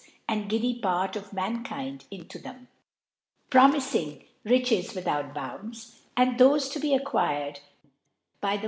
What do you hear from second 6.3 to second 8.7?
th( to he acquired by the.